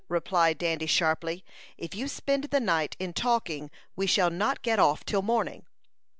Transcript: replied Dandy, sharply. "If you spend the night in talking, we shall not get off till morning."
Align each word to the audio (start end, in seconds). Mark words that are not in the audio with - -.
replied 0.09 0.57
Dandy, 0.57 0.87
sharply. 0.87 1.45
"If 1.77 1.93
you 1.93 2.07
spend 2.07 2.45
the 2.45 2.59
night 2.59 2.95
in 2.97 3.13
talking, 3.13 3.69
we 3.95 4.07
shall 4.07 4.31
not 4.31 4.63
get 4.63 4.79
off 4.79 5.05
till 5.05 5.21
morning." 5.21 5.67